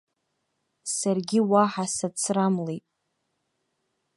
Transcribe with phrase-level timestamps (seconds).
[0.95, 2.85] Саргьы уаҳа сацрамлеит.